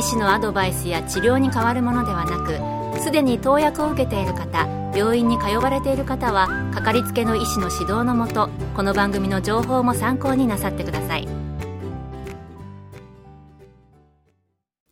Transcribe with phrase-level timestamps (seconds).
[0.00, 11.28] 医師のアドバイスや治療に変わるものではなくすでに投薬を受けている方病院に通われている方はかかりつけの医師の指導のもとこの番組の情報も参考になさってください。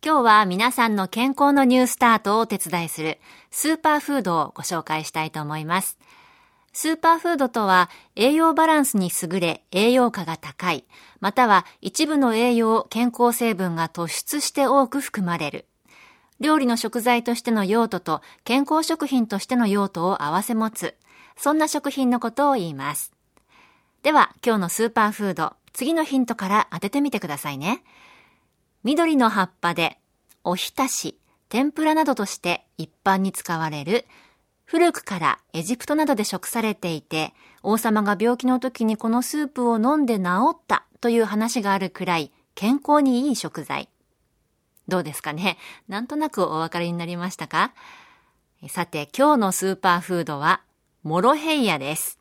[0.05, 3.19] 今日は皆さんの健康のニュースタートをお手伝いする
[3.51, 5.97] スーパーフードをご紹介したいと思います。
[6.81, 10.85] スーパーフードとは栄養バランスに優れ栄養価が高い、
[11.19, 15.65] または一部の栄養、健康成分が突出して多く含まれる。
[16.39, 20.95] 料理の食材としての用途と健康食品としての用途を合わせ持つ、
[21.35, 23.11] そんな食品のことを言います。
[24.01, 27.83] では今日のスーパーフード、次のヒントから当ててみてくださいね。
[28.85, 29.99] 緑の葉っぱで、
[30.45, 34.05] おひたし、天ぷらなどとして一般に使われる
[34.71, 43.89] 古くからエジプトなどで食されていて、王様が病気の時にこのスープを飲んで治ったという話があるくらい健康にいい食材。
[44.87, 45.57] どうですかね？
[45.87, 47.73] なんとなくお分かりになりましたか？
[48.67, 50.61] さて、今日のスーパーフードは、
[51.01, 52.19] モロヘイヤです。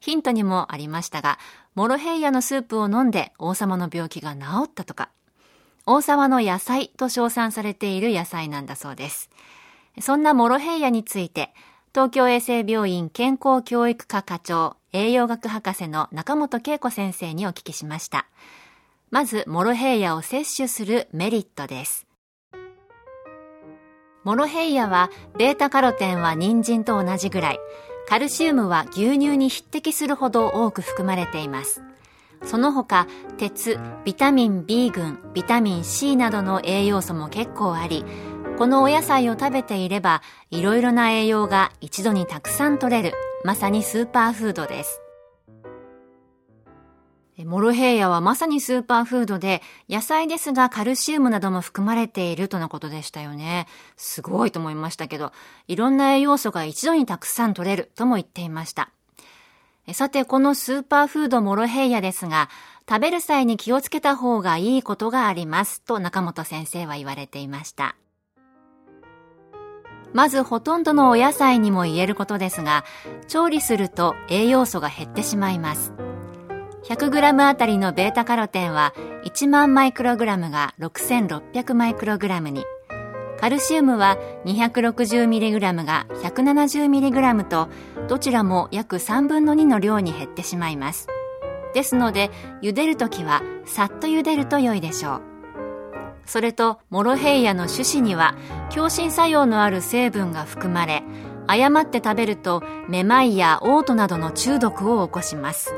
[0.00, 1.38] ヒントにもありましたが、
[1.74, 5.10] モロヘイヤのスープを飲んで王様の病気が治ったとか、
[5.84, 9.28] 王様の野菜と称賛されている野菜なんだそうです。
[10.00, 11.54] そんなモロヘイヤについて、
[11.94, 18.26] 東京衛生病院健康教育科課長栄養学博士の中本恵子先生にお聞きしました。
[19.10, 22.06] まず、モロヘイヤを摂取するメリットです。
[24.24, 27.60] モロヘイヤは、ベータカロテンは人参と同じぐらい、
[28.08, 31.82] カルシウムは牛乳に匹敵するほど多く含まれています。
[32.42, 33.06] その他、
[33.38, 38.04] 鉄、ビタミン B 群、ビタミン C などの栄養素も結構あり、
[38.56, 40.22] このお野菜を食べていれば、
[40.52, 45.00] いろいろな栄養が一度にたくさん取れる、まさにスーパーフードです。
[47.44, 49.60] モロヘイヤはまさにスーパーフードで、
[49.90, 53.66] 野菜ですがカルシウムなども含まれているとのことでしたよね。
[53.96, 55.32] すごいと思いましたけど、
[55.66, 58.90] いろんな栄養素が一度にたくさん取れるとも言っていました。
[59.94, 62.48] さて、このスーパーフードモロヘイヤですが、
[62.88, 67.96] 食べる際に気をつけた方がいいことがありますと中本先生は言われていました。
[70.14, 72.84] まずほとんどのお野菜にも言えることですが、
[73.26, 75.92] 調理すると栄養素が減ってしまいます。
[76.84, 82.64] 100g あたりのベータカロテンは1万マイクログラムが6600マイクログラムに、
[83.40, 87.68] カルシウムは 260mg が 170mg と、
[88.06, 91.08] どちらも約3分の2の量に減ってしまいます。
[91.74, 92.30] ですので、
[92.62, 95.33] 茹でるときはさっと茹でると良いでしょう。
[96.26, 98.34] それとモロヘイヤの種子には
[98.70, 101.02] 強心作用のある成分が含まれ
[101.46, 105.74] 誤って食べるとめまいや嘔吐などの中毒を起こします。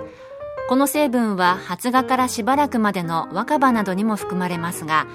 [0.68, 5.06] この成分は発芽からしばらくまでの若葉などにも含まれますが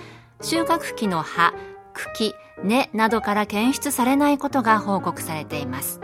[0.42, 1.54] 収穫期の葉
[1.94, 6.00] 茎根などから検出されないことが報告されています。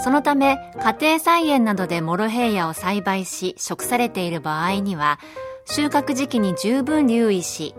[0.00, 5.18] そのため家庭菜園などでモロヘイヤを栽培し食されている場合には
[5.64, 7.74] 収穫時期に十分留意し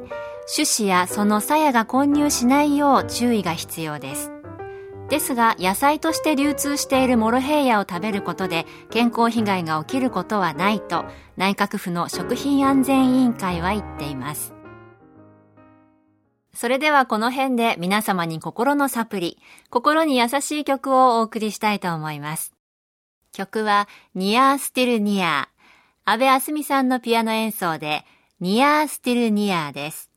[0.54, 4.32] 種子やその鞘が混入しないよう注意が必要です。
[5.10, 11.06] ですが、野菜として流通しているモロヘイヤを食べることで健康被害が起きることはないと
[11.36, 14.54] 内閣府の食品安全委員会は言っています。
[16.54, 19.40] それではこの辺で皆様に心のサプリ、
[19.70, 22.54] 心に優しい曲をお送りしたいと思います。
[23.32, 26.12] 曲はニアースティルニアー。
[26.12, 28.04] 安部あすみさんのピアノ演奏で
[28.40, 30.09] ニアースティルニアーです。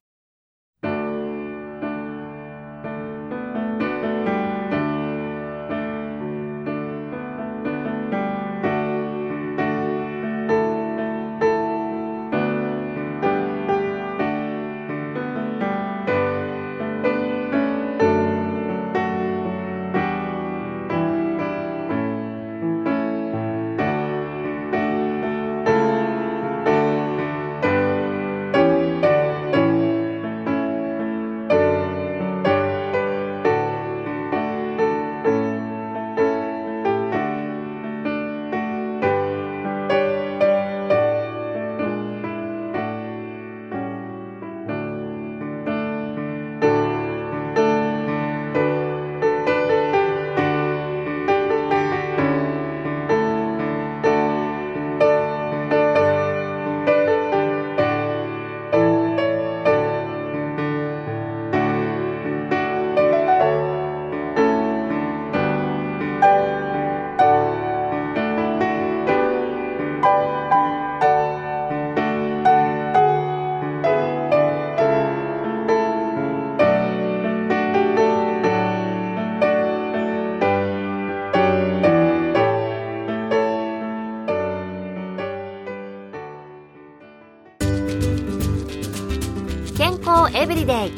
[90.42, 90.90] エブリデイ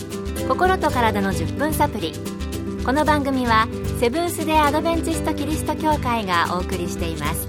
[0.48, 2.14] 心と体の10分サプリ
[2.82, 3.68] この番組は
[4.00, 7.46] セブンス・デ・アドベンチスト・キリスト教会がお送りしています。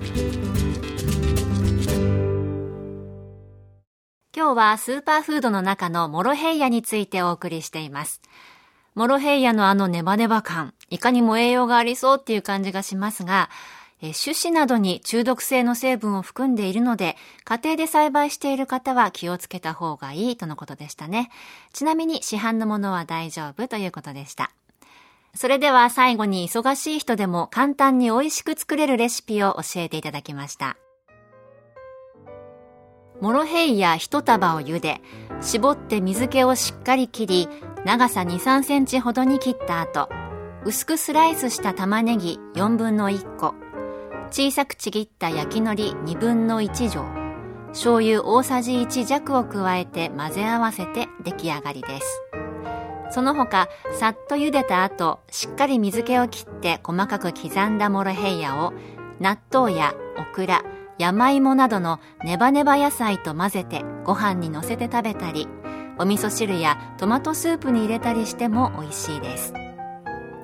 [4.36, 8.20] 今日はスーパーフードの中のモロヘイヤについてお送りしています。
[8.94, 13.50] モロヘイヤのあのネバネバ感いかにも栄養がありそうっていう感じがしますが
[14.14, 21.30] 種子などに中毒性の成分を含んでいるので、家庭で栽培している方は気をつけた方がいいとのことでしたね。
[21.74, 24.52] ちなみに市販のものは大丈夫ということでした。
[25.34, 30.78] それでは最後に忙しい人でも簡単に美味しく作れるレシピを教えていただきました。
[33.22, 35.02] モロヘイヤ一束を茹で、
[35.42, 37.50] 絞って水気をしっかり切り、
[37.86, 40.10] 長さ2、3センチほどに切った後、
[40.66, 43.54] 薄くスライスした玉ねぎ4分の1個、
[44.38, 47.06] 小さくちぎった焼き海苔2分の1錠、
[47.70, 52.22] 醤油大さじ1弱を加えて混ぜ合わせて出来上がりです。
[53.12, 58.74] その他、さっと茹でた後、しっかり水気を切って細かく刻んだモロヘイヤを、
[59.22, 60.66] 納豆やオクラ、
[60.98, 65.48] 山芋などのネバネバ野菜と混ぜてご飯にのせて食べたり、
[65.98, 69.54] お味噌汁やトマトスープに入れたりしても美味しいです。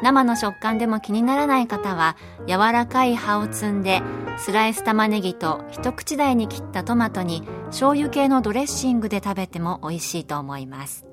[0.01, 2.18] 生の食感でも気にならない方は
[2.48, 4.01] 柔らかい葉を摘んで
[4.38, 11.06] スライス玉ねぎと一口大に切ったトマトに醤油系のドレッシングで食べても美味しいと思います。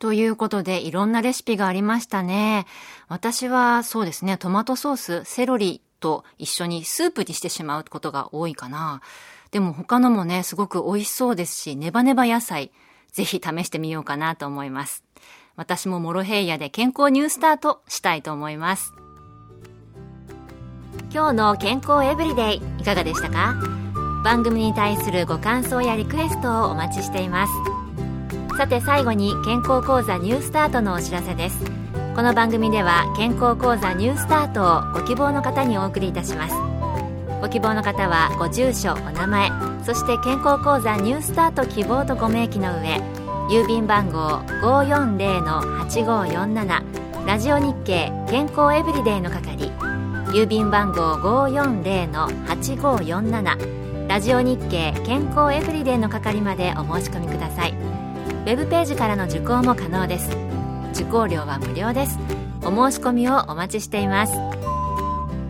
[0.00, 2.66] ということでいろんなレシピがありましたね。
[3.08, 9.00] 私はそうですねトマトソースセロリと一緒にスープにしてしまうことが多いかな。
[9.52, 12.72] でも他のもねすごく美味しそうですしネバネバ野菜
[13.12, 15.04] ぜひ試してみようかなと思います。
[15.56, 18.92] 私もモロヘイヤで健康ニュースタートしたいと思います。
[21.12, 23.54] 今日の健康エブリデイいかがでしたか？
[24.24, 27.52] 番組に対するご感想やリクエストをお待ちしています。
[28.56, 31.58] さて最後に健康講座ニュースタートのお知らせです。
[32.16, 36.54] この番組では健康講座ニュースタートをご希望の方にお送りいたします。
[37.40, 39.50] ご希望の方はご住所お名前
[39.84, 43.00] そして健康講座ニュースタート希望とご明記の上
[43.50, 49.70] 郵便番号540-8547ラジオ日経健康エブリデイの係。
[50.32, 57.72] 郵便番号540-8547ラジオ日経健康エブリデイの係までお申し込みください。
[57.72, 60.30] ウェブページからの受講も可能です。
[60.94, 62.18] 受講料は無料です。
[62.62, 64.32] お申し込みをお待ちしています。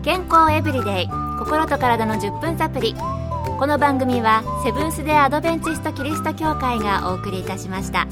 [0.03, 1.07] 健康エブリデイ
[1.39, 2.93] 心と体の10分サプリ
[3.57, 8.05] この番組はセブンス・デ・アドベンチスト・キリスト教会がお送りいたしました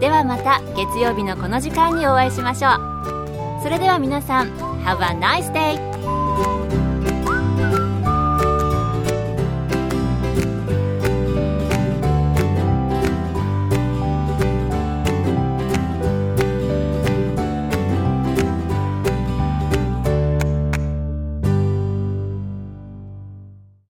[0.00, 4.48] ではまた月曜日のこの時間にお会いしましょうそれでは皆さん
[4.84, 5.87] Have a nice day!